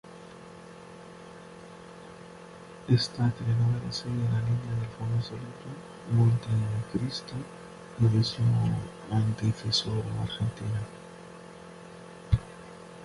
[2.89, 6.25] Esta telenovela sigue la línea del famoso libro
[6.89, 7.35] "Montecristo"
[7.99, 8.41] y de su
[9.11, 10.81] antecesora argentina.